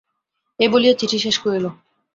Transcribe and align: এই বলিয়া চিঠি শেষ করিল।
এই 0.59 0.69
বলিয়া 0.69 0.93
চিঠি 0.99 1.17
শেষ 1.19 1.35
করিল। 1.37 1.65